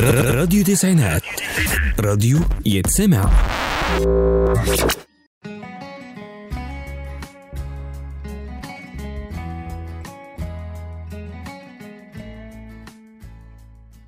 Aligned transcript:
راديو 0.00 0.64
تسعينات. 0.64 1.22
راديو 2.00 2.38
يتسمع. 2.66 3.30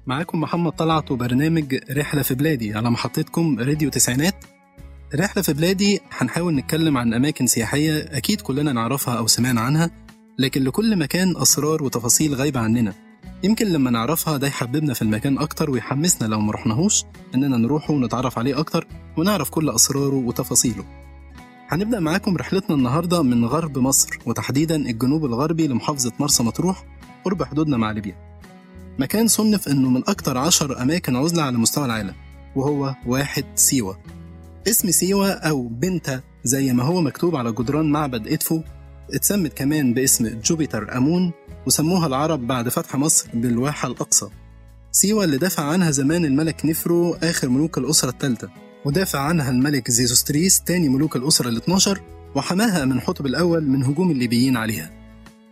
معاكم 0.07 0.41
محمد 0.41 0.73
طلعت 0.73 1.11
وبرنامج 1.11 1.75
رحلة 1.91 2.23
في 2.23 2.35
بلادي 2.35 2.75
على 2.75 2.91
محطتكم 2.91 3.61
راديو 3.61 3.91
تسعينات. 3.91 4.45
رحلة 5.14 5.43
في 5.43 5.53
بلادي 5.53 6.01
هنحاول 6.12 6.55
نتكلم 6.55 6.98
عن 6.98 7.14
أماكن 7.14 7.46
سياحية 7.46 7.98
أكيد 7.98 8.41
كلنا 8.41 8.73
نعرفها 8.73 9.14
أو 9.19 9.27
سمعنا 9.27 9.61
عنها 9.61 9.91
لكن 10.39 10.64
لكل 10.64 10.96
مكان 10.98 11.37
أسرار 11.37 11.82
وتفاصيل 11.82 12.35
غايبة 12.35 12.61
عننا. 12.61 13.04
يمكن 13.45 13.66
لما 13.66 13.90
نعرفها 13.90 14.36
ده 14.36 14.46
يحببنا 14.46 14.95
في 14.95 15.02
المكان 15.02 15.38
أكتر 15.38 15.70
ويحمسنا 15.70 16.26
لو 16.26 16.40
مرحناهوش 16.40 17.04
إننا 17.35 17.57
نروحه 17.57 17.94
ونتعرف 17.94 18.39
عليه 18.39 18.58
أكتر 18.58 18.86
ونعرف 19.16 19.50
كل 19.50 19.71
أسراره 19.71 20.14
وتفاصيله. 20.14 20.85
هنبدأ 21.68 22.00
معاكم 22.00 22.36
رحلتنا 22.36 22.76
النهاردة 22.76 23.22
من 23.22 23.44
غرب 23.44 23.79
مصر 23.79 24.18
وتحديدا 24.26 24.76
الجنوب 24.76 25.25
الغربي 25.25 25.66
لمحافظة 25.66 26.12
مرسى 26.21 26.43
مطروح 26.43 26.85
قرب 27.25 27.43
حدودنا 27.43 27.76
مع 27.76 27.90
ليبيا. 27.90 28.16
مكان 28.99 29.29
صنف 29.29 29.68
إنه 29.68 29.90
من 29.90 30.02
أكتر 30.08 30.38
عشر 30.38 30.82
أماكن 30.82 31.16
عزلة 31.16 31.43
على 31.43 31.58
مستوى 31.58 31.85
العالم 31.85 32.14
وهو 32.56 32.94
واحد 33.06 33.44
سيوة. 33.55 33.98
اسم 34.69 34.91
سيوة 34.91 35.30
أو 35.30 35.69
بنتا 35.69 36.20
زي 36.44 36.72
ما 36.72 36.83
هو 36.83 37.00
مكتوب 37.00 37.36
على 37.36 37.52
جدران 37.52 37.91
معبد 37.91 38.28
إدفو 38.28 38.61
اتسمت 39.14 39.52
كمان 39.52 39.94
باسم 39.94 40.41
جوبيتر 40.44 40.97
أمون 40.97 41.33
وسموها 41.67 42.06
العرب 42.06 42.47
بعد 42.47 42.69
فتح 42.69 42.97
مصر 42.97 43.27
بالواحة 43.34 43.89
الأقصى. 43.89 44.27
سيوة 44.92 45.25
اللي 45.25 45.39
دافع 45.39 45.62
عنها 45.62 45.91
زمان 45.91 46.25
الملك 46.25 46.67
نفرو 46.67 47.14
آخر 47.14 47.48
ملوك 47.48 47.78
الأسرة 47.78 48.11
الثالثة 48.11 48.48
ودافع 48.84 49.19
عنها 49.19 49.50
الملك 49.50 49.91
زيزوستريس 49.91 50.61
تاني 50.61 50.88
ملوك 50.88 51.16
الأسرة 51.16 51.48
ال 51.48 51.56
12 51.56 52.00
وحماها 52.34 52.84
من 52.84 53.00
حتب 53.00 53.27
الأول 53.27 53.66
من 53.66 53.84
هجوم 53.84 54.11
الليبيين 54.11 54.56
عليها. 54.56 54.91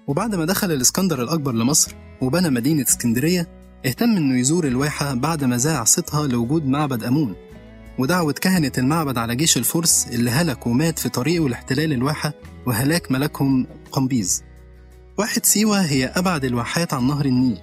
وبعد 0.06 0.34
ما 0.34 0.44
دخل 0.44 0.72
الإسكندر 0.72 1.22
الأكبر 1.22 1.52
لمصر 1.52 1.94
وبنى 2.20 2.50
مدينة 2.50 2.82
اسكندرية 2.82 3.48
اهتم 3.86 4.16
إنه 4.16 4.38
يزور 4.38 4.66
الواحة 4.66 5.14
بعد 5.14 5.44
ما 5.44 5.56
ذاع 5.56 5.84
صيتها 5.84 6.26
لوجود 6.26 6.66
معبد 6.66 7.04
أمون. 7.04 7.34
ودعوة 7.98 8.32
كهنة 8.32 8.72
المعبد 8.78 9.18
على 9.18 9.36
جيش 9.36 9.56
الفرس 9.56 10.06
اللي 10.12 10.30
هلك 10.30 10.66
ومات 10.66 10.98
في 10.98 11.08
طريقه 11.08 11.48
لاحتلال 11.48 11.92
الواحة 11.92 12.32
وهلاك 12.66 13.12
ملكهم 13.12 13.66
قمبيز 13.92 14.42
واحد 15.18 15.46
سيوة 15.46 15.80
هي 15.80 16.06
أبعد 16.06 16.44
الواحات 16.44 16.94
عن 16.94 17.06
نهر 17.06 17.24
النيل 17.24 17.58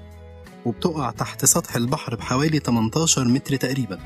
وبتقع 0.66 1.11
تحت 1.11 1.45
سطح 1.45 1.75
البحر 1.75 2.16
بحوالي 2.16 2.59
18 2.59 3.28
متر 3.28 3.55
تقريبا. 3.55 4.00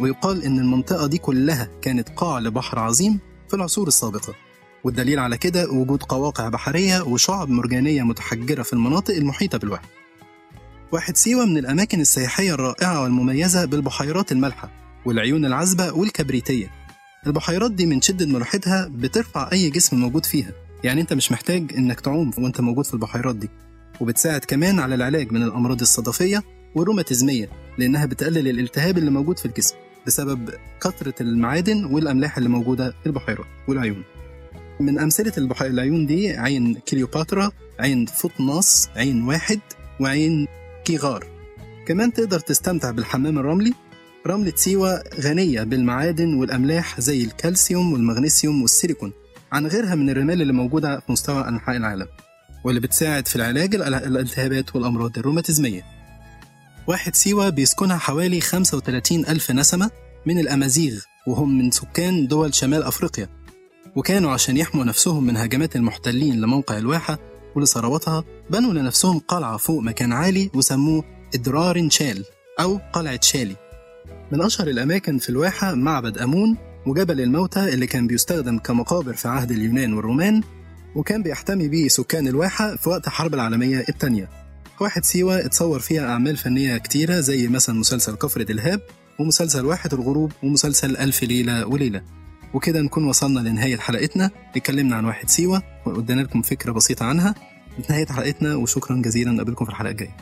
ويقال 0.00 0.44
إن 0.44 0.58
المنطقة 0.58 1.06
دي 1.06 1.18
كلها 1.18 1.68
كانت 1.82 2.08
قاع 2.08 2.38
لبحر 2.38 2.78
عظيم 2.78 3.20
في 3.48 3.54
العصور 3.56 3.88
السابقة. 3.88 4.34
والدليل 4.84 5.18
على 5.18 5.38
كده 5.38 5.70
وجود 5.70 6.02
قواقع 6.02 6.48
بحرية 6.48 7.02
وشعب 7.02 7.48
مرجانية 7.48 8.02
متحجرة 8.02 8.62
في 8.62 8.72
المناطق 8.72 9.14
المحيطة 9.14 9.58
بالواحة 9.58 9.88
واحد 10.92 11.16
سيوة 11.16 11.44
من 11.46 11.58
الأماكن 11.58 12.00
السياحية 12.00 12.54
الرائعة 12.54 13.02
والمميزة 13.02 13.64
بالبحيرات 13.64 14.32
المالحة 14.32 14.70
والعيون 15.06 15.44
العذبة 15.44 15.92
والكبريتية. 15.92 16.70
البحيرات 17.26 17.70
دي 17.70 17.86
من 17.86 18.00
شدة 18.00 18.26
ملوحتها 18.26 18.88
بترفع 18.90 19.48
أي 19.52 19.70
جسم 19.70 19.96
موجود 19.96 20.26
فيها. 20.26 20.52
يعني 20.84 21.00
أنت 21.00 21.12
مش 21.12 21.32
محتاج 21.32 21.72
إنك 21.76 22.00
تعوم 22.00 22.30
وأنت 22.38 22.60
موجود 22.60 22.86
في 22.86 22.94
البحيرات 22.94 23.36
دي. 23.36 23.48
وبتساعد 24.00 24.40
كمان 24.40 24.78
على 24.78 24.94
العلاج 24.94 25.32
من 25.32 25.42
الأمراض 25.42 25.80
الصدفية 25.80 26.42
والروماتيزمية 26.74 27.48
لأنها 27.78 28.06
بتقلل 28.06 28.48
الالتهاب 28.48 28.98
اللي 28.98 29.10
موجود 29.10 29.38
في 29.38 29.46
الجسم 29.46 29.74
بسبب 30.06 30.50
كثرة 30.82 31.14
المعادن 31.20 31.84
والأملاح 31.84 32.36
اللي 32.36 32.48
موجودة 32.48 32.90
في 32.90 33.06
البحيرات 33.06 33.46
والعيون. 33.68 34.02
من 34.80 34.98
أمثلة 34.98 35.32
البحيرة 35.38 35.70
العيون 35.70 36.06
دي 36.06 36.30
عين 36.30 36.74
كليوباترا 36.74 37.50
عين 37.80 38.06
فوطناس 38.06 38.88
عين 38.96 39.22
واحد 39.22 39.60
وعين 40.00 40.46
كيغار. 40.84 41.26
كمان 41.86 42.12
تقدر 42.12 42.40
تستمتع 42.40 42.90
بالحمام 42.90 43.38
الرملي. 43.38 43.72
رملة 44.26 44.52
سيوة 44.56 45.02
غنية 45.20 45.62
بالمعادن 45.62 46.34
والأملاح 46.34 47.00
زي 47.00 47.24
الكالسيوم 47.24 47.92
والمغنيسيوم 47.92 48.62
والسيليكون. 48.62 49.12
عن 49.54 49.66
غيرها 49.66 49.94
من 49.94 50.10
الرمال 50.10 50.42
اللي 50.42 50.52
موجودة 50.52 51.00
في 51.00 51.12
مستوى 51.12 51.48
أنحاء 51.48 51.76
العالم 51.76 52.06
واللي 52.64 52.80
بتساعد 52.80 53.28
في 53.28 53.36
العلاج 53.36 53.74
الالتهابات 53.74 54.76
والأمراض 54.76 55.18
الروماتيزمية. 55.18 55.82
واحد 56.86 57.14
سيوة 57.14 57.48
بيسكنها 57.48 57.96
حوالي 57.96 58.40
35 58.40 59.26
ألف 59.26 59.50
نسمة 59.50 59.90
من 60.26 60.38
الأمازيغ 60.38 61.00
وهم 61.26 61.58
من 61.58 61.70
سكان 61.70 62.26
دول 62.26 62.54
شمال 62.54 62.82
أفريقيا. 62.82 63.28
وكانوا 63.96 64.30
عشان 64.30 64.56
يحموا 64.56 64.84
نفسهم 64.84 65.24
من 65.24 65.36
هجمات 65.36 65.76
المحتلين 65.76 66.40
لموقع 66.40 66.78
الواحة 66.78 67.18
ولثرواتها 67.56 68.24
بنوا 68.50 68.72
لنفسهم 68.72 69.18
قلعة 69.18 69.56
فوق 69.56 69.82
مكان 69.82 70.12
عالي 70.12 70.50
وسموه 70.54 71.04
إدرار 71.34 71.88
شال 71.90 72.24
أو 72.60 72.80
قلعة 72.92 73.20
شالي. 73.22 73.56
من 74.32 74.42
أشهر 74.42 74.68
الأماكن 74.68 75.18
في 75.18 75.28
الواحة 75.28 75.74
معبد 75.74 76.18
أمون 76.18 76.73
وجبل 76.86 77.20
الموتى 77.20 77.74
اللي 77.74 77.86
كان 77.86 78.06
بيستخدم 78.06 78.58
كمقابر 78.58 79.12
في 79.12 79.28
عهد 79.28 79.50
اليونان 79.50 79.92
والرومان 79.92 80.42
وكان 80.94 81.22
بيحتمي 81.22 81.68
بيه 81.68 81.88
سكان 81.88 82.28
الواحة 82.28 82.76
في 82.76 82.88
وقت 82.88 83.06
الحرب 83.06 83.34
العالمية 83.34 83.84
الثانية 83.88 84.28
واحد 84.80 85.04
سيوة 85.04 85.38
اتصور 85.46 85.78
فيها 85.78 86.10
أعمال 86.12 86.36
فنية 86.36 86.78
كتيرة 86.78 87.20
زي 87.20 87.48
مثلا 87.48 87.74
مسلسل 87.74 88.14
كفر 88.14 88.42
دلهاب 88.42 88.80
ومسلسل 89.18 89.64
واحد 89.64 89.94
الغروب 89.94 90.32
ومسلسل 90.42 90.96
ألف 90.96 91.22
ليلة 91.22 91.66
وليلة. 91.66 92.02
وكده 92.54 92.80
نكون 92.80 93.04
وصلنا 93.04 93.40
لنهاية 93.48 93.76
حلقتنا. 93.76 94.30
اتكلمنا 94.56 94.96
عن 94.96 95.04
واحد 95.04 95.28
سيوة 95.28 95.62
وقدنا 95.86 96.20
لكم 96.20 96.42
فكرة 96.42 96.72
بسيطة 96.72 97.06
عنها. 97.06 97.34
نهاية 97.90 98.06
حلقتنا 98.06 98.54
وشكرا 98.54 98.96
جزيلا. 98.96 99.30
نقابلكم 99.30 99.64
في 99.64 99.70
الحلقة 99.70 99.90
الجاية. 99.90 100.16